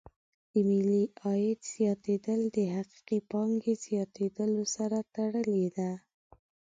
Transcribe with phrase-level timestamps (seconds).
[0.51, 5.91] د ملي عاید زیاتېدل د حقیقي پانګې زیاتیدلو سره تړلې دي.